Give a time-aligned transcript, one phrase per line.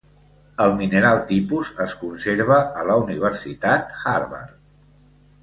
[0.63, 4.99] El mineral tipus es conserva a la Universitat Harvard.